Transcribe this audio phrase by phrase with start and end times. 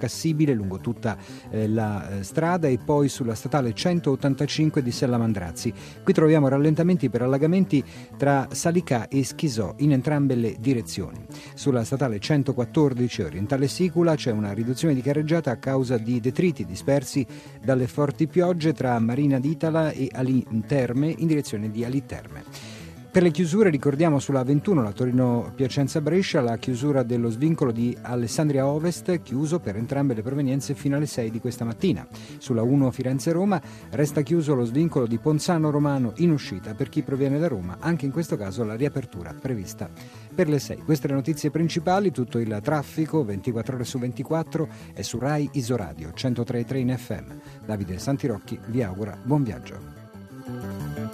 [0.00, 1.16] Cassibile lungo tutta
[1.50, 5.72] eh, la eh, strada e poi sulla statale 185 di Sella Mandrazzi.
[6.02, 7.84] Qui troviamo rallentamenti per allagamenti
[8.16, 11.24] tra Salicà e Schisò in entrambe le direzioni.
[11.54, 17.26] Sulla statale 114 orientale Sicula c'è una riduzione di carreggiata a causa di detriti dispersi
[17.62, 22.79] dalle forti piogge tra Marina d'Itala e Ali Terme in direzione di Ali Terme.
[23.12, 29.20] Per le chiusure ricordiamo sulla 21 la Torino-Piacenza-Brescia la chiusura dello svincolo di Alessandria Ovest
[29.22, 32.06] chiuso per entrambe le provenienze fino alle 6 di questa mattina.
[32.38, 33.60] Sulla 1 Firenze-Roma
[33.90, 38.06] resta chiuso lo svincolo di Ponzano Romano in uscita per chi proviene da Roma, anche
[38.06, 39.90] in questo caso la riapertura prevista
[40.32, 40.76] per le 6.
[40.84, 46.10] Queste le notizie principali, tutto il traffico 24 ore su 24 è su RAI Isoradio
[46.10, 47.30] 103.3 in FM.
[47.66, 51.09] Davide Santirocchi vi augura buon viaggio.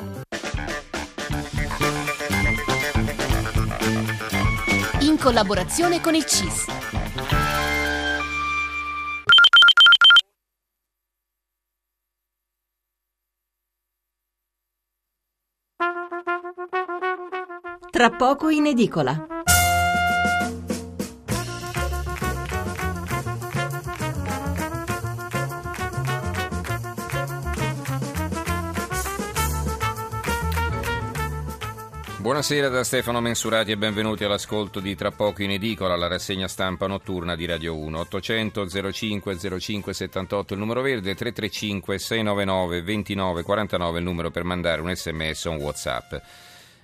[5.26, 6.66] Collaborazione con il CIS.
[17.90, 19.35] Tra poco in edicola.
[32.27, 36.88] Buonasera da Stefano Mensurati e benvenuti all'ascolto di Tra poco in edicola, la rassegna stampa
[36.88, 38.01] notturna di Radio 1.
[38.01, 44.80] 800 05 05 78 il numero verde, 335 699 29 49 il numero per mandare
[44.80, 46.15] un sms o un whatsapp.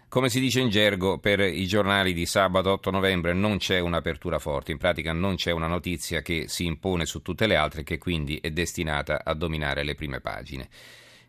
[0.09, 4.39] Come si dice in gergo, per i giornali di sabato 8 novembre non c'è un'apertura
[4.39, 7.85] forte, in pratica non c'è una notizia che si impone su tutte le altre e
[7.85, 10.69] che quindi è destinata a dominare le prime pagine.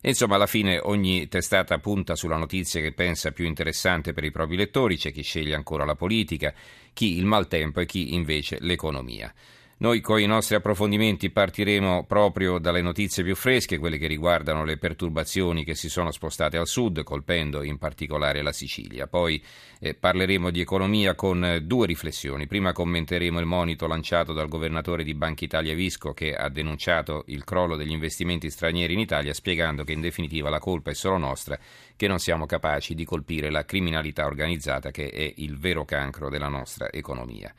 [0.05, 4.57] Insomma, alla fine ogni testata punta sulla notizia che pensa più interessante per i propri
[4.57, 6.53] lettori, c'è chi sceglie ancora la politica,
[6.91, 9.33] chi il maltempo e chi invece l'economia.
[9.77, 14.77] Noi con i nostri approfondimenti partiremo proprio dalle notizie più fresche, quelle che riguardano le
[14.77, 19.07] perturbazioni che si sono spostate al sud, colpendo in particolare la Sicilia.
[19.07, 19.43] Poi
[19.79, 22.45] eh, parleremo di economia con eh, due riflessioni.
[22.45, 27.43] Prima commenteremo il monito lanciato dal governatore di Banca Italia Visco che ha denunciato il
[27.43, 31.57] crollo degli investimenti stranieri in Italia, spiegando che in definitiva la colpa è solo nostra,
[31.95, 36.47] che non siamo capaci di colpire la criminalità organizzata che è il vero cancro della
[36.47, 37.53] nostra economia.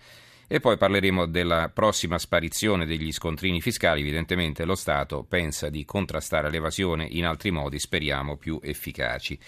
[0.46, 4.00] E poi parleremo della prossima sparizione degli scontrini fiscali.
[4.00, 9.38] Evidentemente lo Stato pensa di contrastare l'evasione in altri modi, speriamo più efficaci.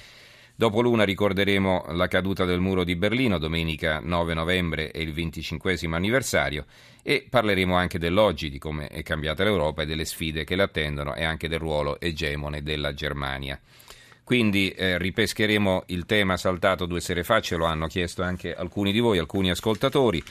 [0.58, 5.76] Dopo l'una ricorderemo la caduta del muro di Berlino, domenica 9 novembre e il 25
[5.92, 6.64] anniversario,
[7.02, 11.14] e parleremo anche dell'oggi, di come è cambiata l'Europa e delle sfide che le attendono
[11.14, 13.60] e anche del ruolo egemone della Germania.
[14.24, 18.92] Quindi eh, ripescheremo il tema saltato due sere fa, ce lo hanno chiesto anche alcuni
[18.92, 20.24] di voi, alcuni ascoltatori.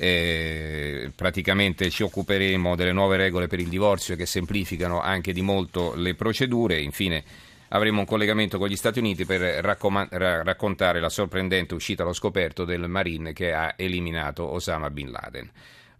[0.00, 5.94] Eh, praticamente ci occuperemo delle nuove regole per il divorzio che semplificano anche di molto
[5.96, 6.80] le procedure.
[6.80, 7.24] Infine
[7.70, 12.12] avremo un collegamento con gli Stati Uniti per raccom- ra- raccontare la sorprendente uscita allo
[12.12, 15.50] scoperto del Marine che ha eliminato Osama Bin Laden.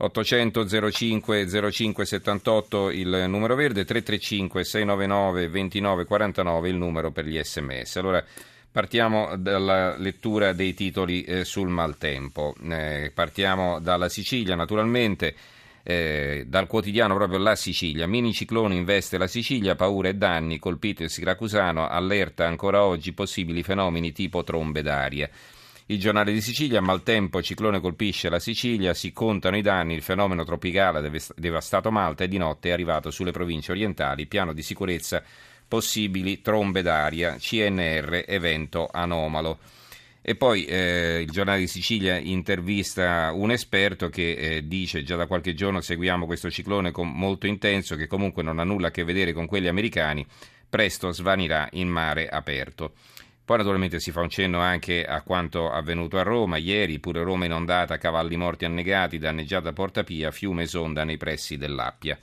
[0.01, 7.43] 800 05 05 78 il numero verde, 335 699 29 49 il numero per gli
[7.43, 7.97] sms.
[7.97, 8.25] Allora,
[8.79, 12.55] Partiamo dalla lettura dei titoli eh, sul maltempo.
[12.63, 15.35] Eh, partiamo dalla Sicilia, naturalmente.
[15.83, 18.07] Eh, dal quotidiano proprio La Sicilia.
[18.07, 24.13] Miniciclone investe la Sicilia, paura e danni, colpito il Siracusano, allerta ancora oggi possibili fenomeni
[24.13, 25.29] tipo trombe d'aria.
[25.87, 30.45] Il giornale di Sicilia, maltempo, ciclone colpisce la Sicilia, si contano i danni, il fenomeno
[30.45, 35.21] tropicale ha devastato Malta e di notte è arrivato sulle province orientali, piano di sicurezza
[35.69, 39.59] possibili trombe d'aria, CNR, evento anomalo.
[40.23, 45.27] E poi eh, il giornale di Sicilia intervista un esperto che eh, dice già da
[45.27, 49.05] qualche giorno seguiamo questo ciclone con molto intenso che comunque non ha nulla a che
[49.05, 50.27] vedere con quelli americani,
[50.69, 52.93] presto svanirà in mare aperto.
[53.43, 57.47] Poi naturalmente si fa un cenno anche a quanto avvenuto a Roma ieri, pure Roma
[57.47, 62.19] inondata, cavalli morti annegati, danneggiata Porta Pia, fiume sonda nei pressi dell'Appia.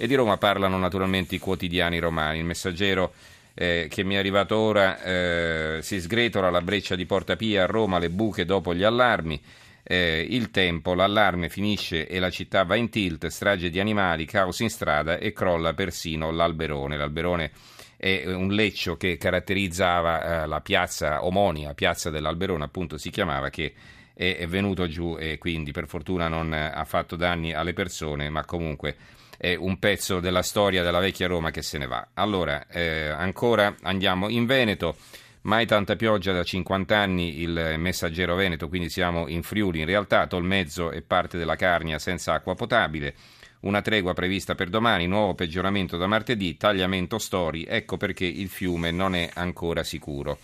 [0.00, 2.38] E di Roma parlano naturalmente i quotidiani romani.
[2.38, 3.14] Il messaggero
[3.52, 7.66] eh, che mi è arrivato ora eh, si sgretola la breccia di Porta Pia a
[7.66, 9.42] Roma, le buche dopo gli allarmi.
[9.82, 14.60] Eh, il tempo, l'allarme finisce e la città va in tilt, strage di animali, caos
[14.60, 16.96] in strada e crolla persino l'alberone.
[16.96, 17.50] L'alberone
[17.96, 23.72] è un leccio che caratterizzava eh, la piazza omonia, piazza dell'Alberone appunto si chiamava, che
[24.14, 28.44] è, è venuto giù e quindi per fortuna non ha fatto danni alle persone, ma
[28.44, 32.08] comunque è un pezzo della storia della vecchia Roma che se ne va.
[32.14, 34.96] Allora, eh, ancora andiamo in Veneto.
[35.42, 39.78] Mai tanta pioggia da 50 anni, il messaggero Veneto, quindi siamo in Friuli.
[39.78, 43.14] In realtà Tolmezzo e parte della Carnia senza acqua potabile.
[43.60, 48.90] Una tregua prevista per domani, nuovo peggioramento da martedì, tagliamento Stori, ecco perché il fiume
[48.90, 50.38] non è ancora sicuro.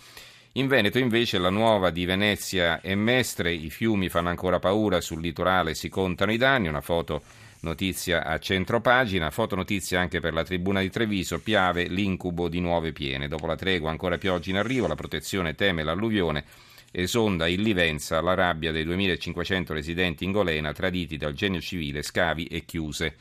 [0.53, 5.21] In Veneto invece la nuova di Venezia e Mestre, i fiumi fanno ancora paura, sul
[5.21, 7.21] litorale si contano i danni, una foto
[7.65, 12.93] notizia a centro pagina, fotonotizia anche per la tribuna di Treviso, Piave l'incubo di nuove
[12.93, 13.27] piene.
[13.27, 16.45] Dopo la tregua ancora pioggia in arrivo, la protezione teme l'alluvione,
[16.91, 22.45] esonda in Livenza la rabbia dei 2500 residenti in Golena traditi dal genio civile, scavi
[22.45, 23.15] e chiuse.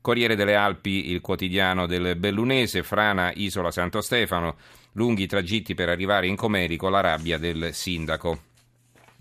[0.00, 4.56] Corriere delle Alpi, il quotidiano del Bellunese, Frana, Isola Santo Stefano,
[4.92, 8.42] lunghi tragitti per arrivare in Comerico, la rabbia del sindaco.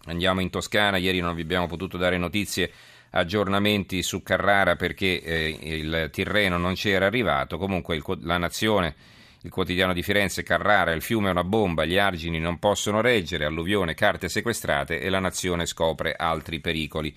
[0.05, 2.71] Andiamo in Toscana, ieri non vi abbiamo potuto dare notizie,
[3.11, 8.95] aggiornamenti su Carrara perché eh, il Tirreno non c'era arrivato, comunque il, la Nazione,
[9.41, 13.45] il quotidiano di Firenze, Carrara, il fiume è una bomba, gli argini non possono reggere,
[13.45, 17.15] alluvione, carte sequestrate e la Nazione scopre altri pericoli.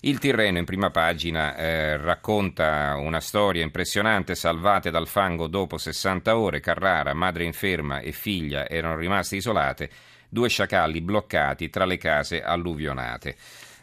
[0.00, 6.36] Il Tirreno in prima pagina eh, racconta una storia impressionante, salvate dal fango dopo 60
[6.36, 9.88] ore, Carrara, madre inferma e figlia erano rimaste isolate,
[10.28, 13.34] due sciacalli bloccati tra le case alluvionate.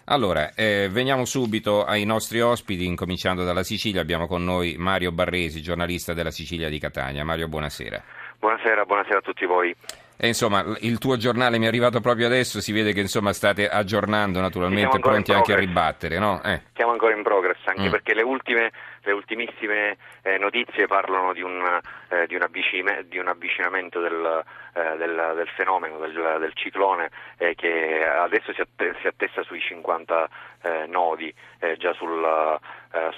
[0.06, 4.02] Allora, eh, veniamo subito ai nostri ospiti, incominciando dalla Sicilia.
[4.02, 7.24] Abbiamo con noi Mario Barresi, giornalista della Sicilia di Catania.
[7.24, 8.02] Mario, buonasera.
[8.40, 9.76] Buonasera, buonasera a tutti voi.
[10.24, 13.68] E insomma, il tuo giornale mi è arrivato proprio adesso, si vede che insomma state
[13.68, 16.42] aggiornando naturalmente, pronti anche a ribattere, no?
[16.44, 16.62] Eh.
[16.76, 17.90] Siamo ancora in progress, anche mm.
[17.90, 18.72] perché le, ultime,
[19.04, 24.44] le ultimissime eh, notizie parlano di un, eh, di un, avvicin- di un avvicinamento del,
[24.74, 29.60] eh, del, del, fenomeno, del, del ciclone, eh, che adesso si, att- si, attesta sui
[29.60, 30.30] 50
[30.64, 31.34] eh, nodi
[31.78, 32.60] già sul,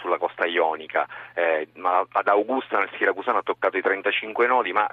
[0.01, 1.07] sulla costa ionica,
[1.75, 4.85] ma ad Augusta nel Siracusano ha toccato i 35 nodi, ma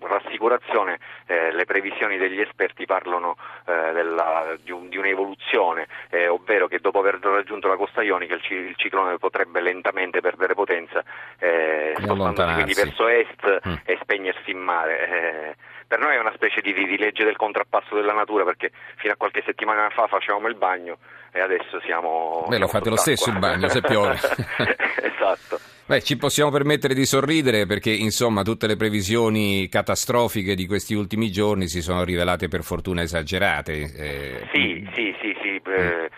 [0.00, 3.36] rassicurazione eh, le previsioni degli esperti parlano
[3.66, 8.34] eh, della, di, un, di, un'evoluzione, eh, ovvero che dopo aver raggiunto la costa ionica
[8.34, 11.02] il, il ciclone potrebbe lentamente perdere potenza,
[11.38, 13.74] eh, spostandosi quindi verso est mm.
[13.84, 15.56] e spegnersi in mare eh,
[15.88, 19.16] per noi è una specie di, di, legge del contrappasso della natura perché fino a
[19.16, 20.98] qualche settimana fa facevamo il bagno
[21.32, 22.44] e adesso siamo...
[22.46, 24.12] Beh, lo fate lo stesso il bagno se piove.
[25.00, 25.58] esatto.
[25.86, 31.30] Beh, ci possiamo permettere di sorridere perché insomma tutte le previsioni catastrofiche di questi ultimi
[31.30, 33.72] giorni si sono rivelate per fortuna esagerate.
[33.96, 34.48] Eh...
[34.52, 35.60] Sì, sì, sì, sì.
[35.64, 36.10] Eh, eh,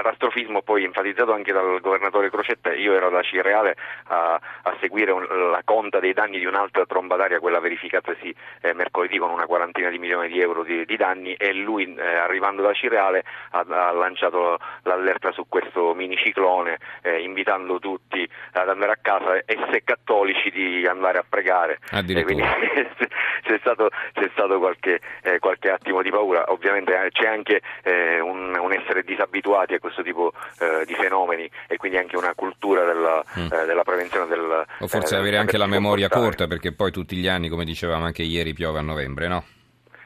[0.00, 3.76] catastrofismo poi enfatizzato anche dal governatore Crocetta, io ero da Cireale
[4.08, 8.72] a, a seguire un, la conta dei danni di un'altra tromba d'aria, quella verificatasi eh,
[8.72, 12.62] mercoledì con una quarantina di milioni di euro di, di danni e lui eh, arrivando
[12.62, 18.98] da Cireale ha, ha, lanciato l'allerta su questo miniciclone eh, invitando tutti ad andare a
[19.00, 21.78] casa e se cattolici di andare a pregare.
[22.24, 22.42] Quindi
[23.44, 28.56] c'è stato, c'è stato qualche, eh, qualche, attimo di paura, ovviamente eh, c'è anche un,
[28.58, 33.24] un essere disabituati a questo tipo eh, di fenomeni e quindi anche una cultura della,
[33.38, 33.52] mm.
[33.52, 34.66] eh, della prevenzione del...
[34.78, 38.04] O forse eh, avere anche la memoria corta perché poi tutti gli anni, come dicevamo
[38.04, 39.44] anche ieri, piove a novembre, no?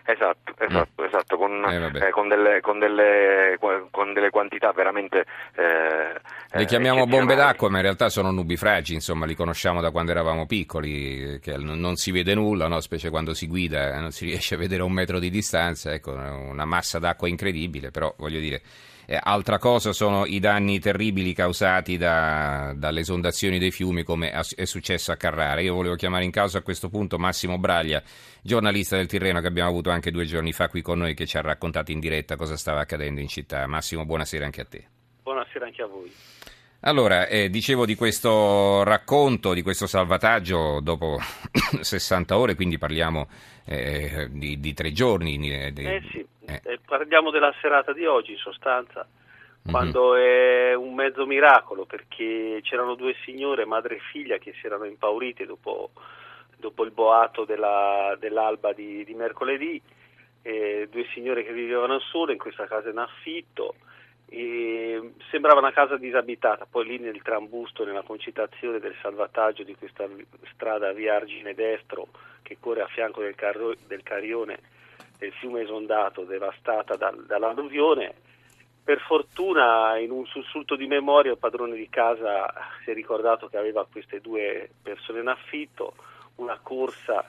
[0.07, 1.07] Esatto, esatto, mm.
[1.07, 5.25] esatto con, eh, eh, con, delle, con, delle, con, delle, quantità veramente...
[5.55, 6.21] Eh,
[6.51, 10.45] Le chiamiamo bombe d'acqua, ma in realtà sono nubifragi, insomma, li conosciamo da quando eravamo
[10.45, 12.81] piccoli, che non si vede nulla, no?
[12.81, 16.67] specie quando si guida, non si riesce a vedere un metro di distanza, ecco, una
[16.67, 18.61] massa d'acqua incredibile, però voglio dire
[19.07, 24.65] eh, altra cosa sono i danni terribili causati da, dalle esondazioni dei fiumi come è
[24.65, 25.61] successo a Carrara.
[25.61, 28.03] Io volevo chiamare in causa a questo punto Massimo Braglia,
[28.43, 31.37] giornalista del Tirreno che abbiamo avuto anche due giorni fa qui con noi che ci
[31.37, 33.67] ha raccontato in diretta cosa stava accadendo in città.
[33.67, 34.87] Massimo, buonasera anche a te.
[35.23, 36.13] Buonasera anche a voi.
[36.87, 41.17] Allora, eh, dicevo di questo racconto, di questo salvataggio dopo
[41.81, 43.27] 60 ore, quindi parliamo
[43.65, 45.39] eh, di, di, tre giorni.
[45.39, 46.61] Di, eh sì, eh.
[46.63, 46.81] eh.
[46.85, 49.07] parliamo della serata di oggi in sostanza,
[49.63, 49.73] mhm.
[49.73, 50.25] quando mm-hmm.
[50.27, 55.47] è un mezzo miracolo, perché c'erano due signore, madre e figlia, che si erano impaurite
[55.47, 55.93] dopo,
[56.59, 59.81] dopo il boato della, dell'alba di, di mercoledì,
[60.43, 63.77] due signore che vivevano sole in questa casa in affitto
[64.27, 70.09] e sembrava una casa disabitata, poi lì nel trambusto, nella concitazione del salvataggio di questa
[70.53, 72.09] strada via Argine Destro
[72.43, 74.59] che corre a fianco del, carro, del carione
[75.19, 78.15] del fiume esondato devastata dal, dall'alluvione,
[78.83, 82.53] per fortuna in un sussulto di memoria il padrone di casa
[82.83, 85.95] si è ricordato che aveva queste due persone in affitto,
[86.37, 87.25] una corsa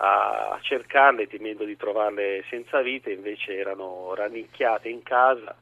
[0.00, 5.54] a cercarle temendo di trovarle senza vita, invece erano rannicchiate in casa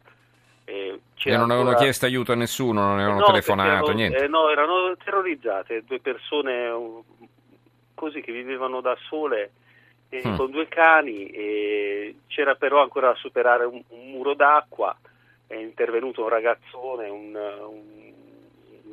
[0.69, 1.77] e, e non avevano ancora...
[1.77, 4.25] chiesto aiuto a nessuno, non avevano no, telefonato, erano, niente?
[4.25, 7.05] Eh, no, erano terrorizzate, due persone
[7.95, 9.53] così che vivevano da sole
[10.09, 10.37] eh, mm.
[10.37, 14.97] con due cani, e c'era però ancora da superare un, un muro d'acqua,
[15.47, 18.17] è intervenuto un ragazzone, un, un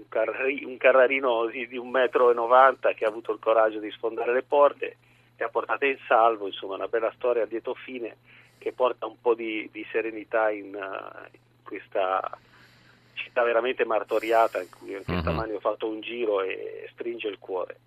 [0.10, 4.44] carri- un carrarino di, di 1,90 m che ha avuto il coraggio di sfondare le
[4.44, 4.98] porte
[5.36, 8.18] e ha portato in salvo, insomma una bella storia a lieto fine
[8.60, 12.38] che porta un po' di, di serenità in, in, questa
[13.14, 15.20] città veramente martoriata in cui anche uh-huh.
[15.20, 17.78] stamani ho fatto un giro e stringe il cuore.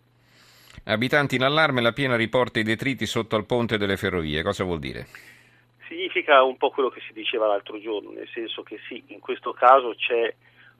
[0.84, 4.78] Abitanti in allarme, la piena riporta i detriti sotto al ponte delle ferrovie, cosa vuol
[4.78, 5.06] dire?
[5.88, 9.52] Significa un po' quello che si diceva l'altro giorno, nel senso che sì, in questo
[9.52, 10.32] caso c'è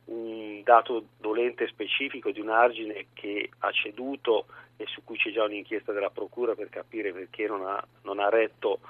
[0.07, 5.43] un dato dolente specifico di un argine che ha ceduto e su cui c'è già
[5.43, 8.81] un'inchiesta della Procura per capire perché non ha, non ha retto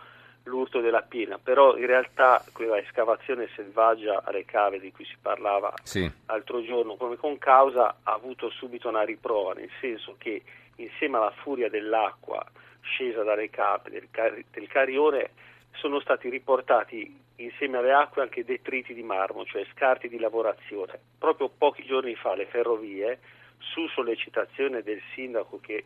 [0.46, 5.72] l'urto della piena, però in realtà quella escavazione selvaggia alle cave di cui si parlava
[5.82, 6.10] sì.
[6.26, 10.42] l'altro giorno come con causa ha avuto subito una riprova, nel senso che
[10.76, 12.44] insieme alla furia dell'acqua
[12.80, 15.30] scesa dalle cave del, car- del carione
[15.72, 20.98] sono stati riportati insieme alle acque anche detriti di marmo, cioè scarti di lavorazione.
[21.18, 23.18] Proprio pochi giorni fa le ferrovie,
[23.58, 25.84] su sollecitazione del sindaco che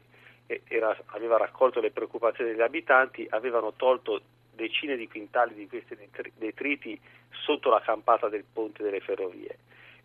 [0.68, 4.20] era, aveva raccolto le preoccupazioni degli abitanti, avevano tolto
[4.60, 5.96] decine di quintali di questi
[6.36, 6.98] detriti
[7.30, 9.58] sotto la campata del ponte delle ferrovie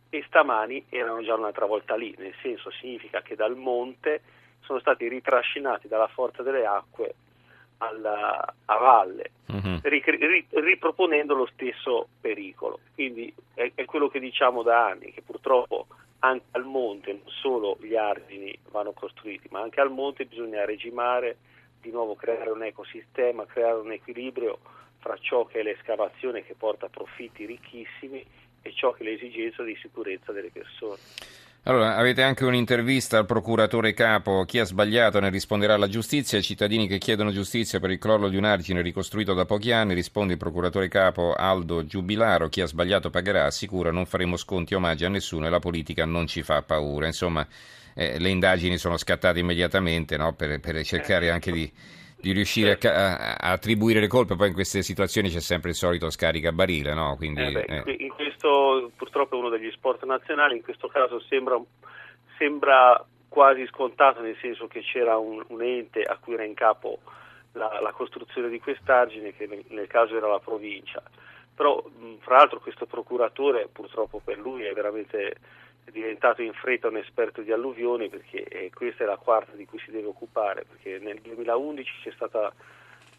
[0.09, 4.21] e stamani erano già un'altra volta lì, nel senso significa che dal monte
[4.62, 7.15] sono stati ritrascinati dalla forza delle acque
[7.77, 9.79] alla, a valle, uh-huh.
[9.83, 12.79] ri, ri, riproponendo lo stesso pericolo.
[12.93, 15.88] Quindi è, è, quello che diciamo da anni, che purtroppo
[16.19, 21.38] anche al monte non solo gli argini vanno costruiti, ma anche al monte bisogna regimare,
[21.85, 24.57] di nuovo creare un ecosistema, creare un equilibrio
[24.97, 28.25] fra ciò che è l'escavazione che porta profitti ricchissimi
[28.63, 30.97] e ciò che è l'esigenza di sicurezza delle persone.
[31.67, 36.43] Allora, avete anche un'intervista al procuratore capo, chi ha sbagliato ne risponderà alla giustizia, ai
[36.43, 40.33] cittadini che chiedono giustizia per il crollo di un argine ricostruito da pochi anni, risponde
[40.33, 45.05] il procuratore capo Aldo Giubilaro, chi ha sbagliato pagherà, assicura non faremo sconti o omaggi
[45.05, 47.07] a nessuno e la politica non ci fa paura.
[47.07, 47.47] Insomma,
[47.95, 50.33] eh, le indagini sono scattate immediatamente no?
[50.33, 51.71] per, per, cercare anche di,
[52.19, 56.09] di riuscire a, a, attribuire le colpe, poi in queste situazioni c'è sempre il solito
[56.09, 57.15] scaricabarile, no?
[57.15, 57.95] Quindi, eh beh, eh.
[57.99, 61.59] in questo purtroppo è uno degli sport nazionali, in questo caso sembra,
[62.37, 66.99] sembra quasi scontato, nel senso che c'era un, un ente a cui era in capo
[67.53, 71.01] la, la costruzione di quest'argine, che nel, nel caso era la provincia.
[71.55, 71.81] Però,
[72.19, 75.37] fra l'altro, questo procuratore, purtroppo per lui, è veramente
[75.85, 79.65] è diventato in fretta un esperto di alluvioni perché eh, questa è la quarta di
[79.65, 82.51] cui si deve occupare, perché nel 2011 c'è stata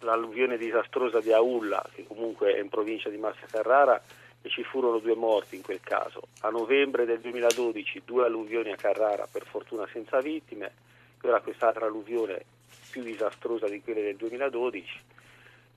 [0.00, 4.02] l'alluvione disastrosa di Aulla, che comunque è in provincia di Massa Carrara,
[4.42, 6.22] e ci furono due morti in quel caso.
[6.40, 10.72] A novembre del 2012 due alluvioni a Carrara, per fortuna senza vittime,
[11.20, 12.44] e ora quest'altra alluvione
[12.90, 15.00] più disastrosa di quelle del 2012.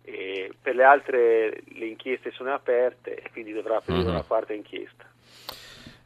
[0.03, 4.10] E per le altre le inchieste sono aperte e quindi dovrà aprire uh-huh.
[4.10, 5.05] una quarta inchiesta.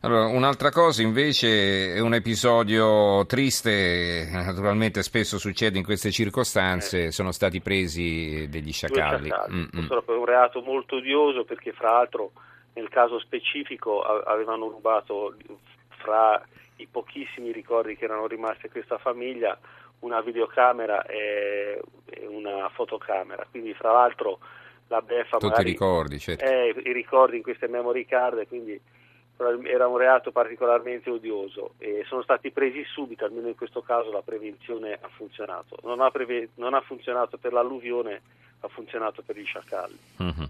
[0.05, 7.12] Allora, un'altra cosa invece è un episodio triste, naturalmente spesso succede in queste circostanze, eh.
[7.12, 9.29] sono stati presi degli sciacalli.
[9.50, 9.88] Mm, mm.
[9.88, 12.33] È un reato molto odioso perché fra l'altro
[12.74, 15.38] nel caso specifico avevano rubato
[15.88, 16.45] fra
[16.77, 19.57] i pochissimi ricordi che erano rimasti a questa famiglia
[20.00, 21.81] una videocamera e
[22.27, 24.39] una fotocamera, quindi fra l'altro
[24.88, 26.43] la beffa Tutti i ricordi, certo.
[26.43, 28.77] eh, i ricordi in queste memory card, quindi
[29.37, 34.21] era un reato particolarmente odioso e sono stati presi subito, almeno in questo caso la
[34.21, 35.77] prevenzione ha funzionato.
[35.83, 38.21] Non ha, preve- non ha funzionato per l'alluvione,
[38.59, 39.97] ha funzionato per gli sciacalli.
[40.21, 40.43] Mm-hmm.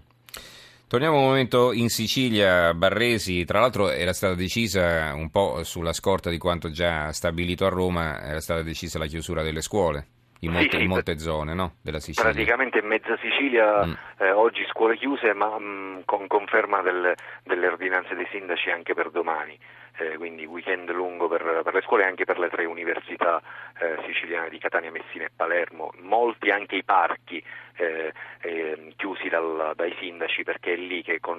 [0.86, 6.30] Torniamo un momento in Sicilia, Barresi, tra l'altro era stata decisa un po' sulla scorta
[6.30, 10.06] di quanto già stabilito a Roma, era stata decisa la chiusura delle scuole
[10.44, 11.74] in molte, sì, in molte zone no?
[11.82, 12.30] della Sicilia.
[12.30, 13.92] Praticamente in mezza Sicilia mm.
[14.18, 18.94] eh, oggi scuole chiuse, ma mh, mm, con conferma del, delle ordinanze dei sindaci anche
[18.94, 19.58] per domani.
[19.96, 23.40] Eh, quindi weekend lungo per, per, le scuole e anche per le tre università
[23.78, 27.40] eh, siciliane di Catania, Messina e Palermo, molti anche i parchi
[27.76, 31.38] eh, eh, chiusi dal, dai sindaci perché è lì che con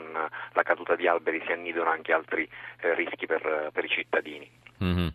[0.53, 2.47] la caduta di alberi si annidano anche altri
[2.79, 4.50] eh, rischi per, per, i cittadini.
[4.81, 5.07] Mm-hmm.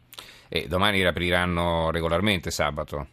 [0.49, 3.06] E domani riapriranno regolarmente sabato?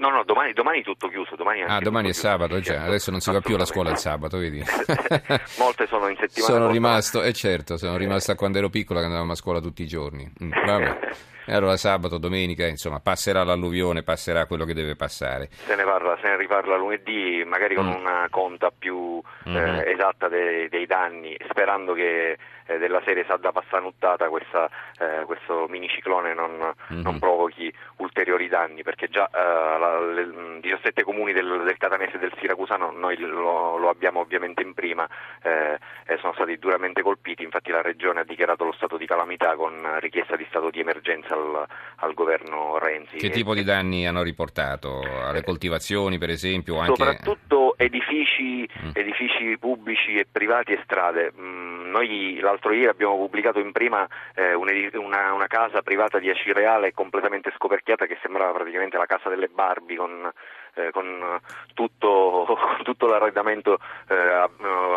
[0.00, 1.36] No, no, domani, domani tutto chiuso.
[1.36, 4.38] Domani ah, domani è sabato, cioè, adesso non si va più alla scuola il sabato,
[4.38, 4.64] vedi?
[5.60, 6.52] Molte sono in settimana.
[6.54, 9.86] Sono rimasto, eh certo, sono rimasto quando ero piccolo che andavamo a scuola tutti i
[9.86, 10.30] giorni.
[10.42, 10.98] Mm, vabbè.
[11.50, 15.48] E allora sabato, domenica, insomma, passerà l'alluvione, passerà quello che deve passare.
[15.50, 17.94] Se ne parla, se ne riparla lunedì, magari con mm.
[17.94, 19.56] una conta più mm-hmm.
[19.56, 25.66] eh, esatta dei, dei, danni, sperando che eh, della serie Sadda Passanuttata questa, eh, questo
[25.68, 27.02] miniciclone non, mm-hmm.
[27.02, 32.18] non, provochi ulteriori danni, perché già eh, la, le, 17 comuni del, del Catanese e
[32.18, 35.08] del Siracusano, noi lo, lo abbiamo ovviamente in prima,
[35.42, 35.78] eh,
[36.20, 40.36] sono stati duramente colpiti, infatti la Regione ha dichiarato lo stato di calamità con richiesta
[40.36, 41.66] di stato di emergenza al,
[41.96, 43.16] al governo Renzi.
[43.16, 45.00] Che tipo di danni hanno riportato?
[45.00, 46.78] Alle coltivazioni per esempio?
[46.78, 46.94] Anche...
[46.96, 48.90] Soprattutto edifici, mm.
[48.92, 51.32] edifici, pubblici e privati e strade.
[51.38, 56.92] Mm, noi l'altro ieri abbiamo pubblicato in prima eh, una, una, casa privata di Acireale
[56.92, 60.30] completamente scoperchiata che sembrava praticamente la casa delle Barbie con
[60.74, 61.40] eh, con
[61.74, 64.48] tutto, tutto l'arredamento eh,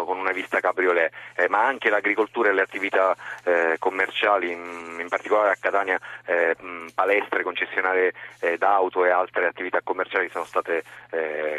[0.06, 5.08] con una vista cabriolet, eh, ma anche l'agricoltura e le attività eh, commerciali, in, in,
[5.08, 6.56] particolare a Catania eh,
[6.94, 10.84] palestre, concessionarie eh, d'auto e altre attività commerciali sono state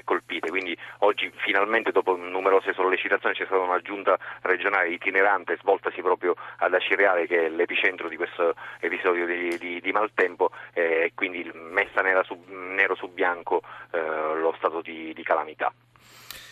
[0.05, 0.51] colpite.
[0.51, 6.75] Quindi oggi finalmente dopo numerose sollecitazioni c'è stata una giunta regionale itinerante svoltasi proprio ad
[6.75, 12.43] Acireale che è l'epicentro di questo episodio di, di, di maltempo e quindi messa su,
[12.49, 13.63] nero su bianco
[14.07, 15.73] lo stato di, di calamità.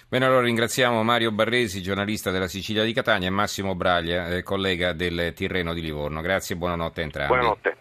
[0.09, 4.93] Bene, allora ringraziamo Mario Barresi, giornalista della Sicilia di Catania, e Massimo Braglia, eh, collega
[4.93, 6.21] del Tirreno di Livorno.
[6.21, 7.33] Grazie e buonanotte a entrambi.
[7.33, 7.77] Buonanotte.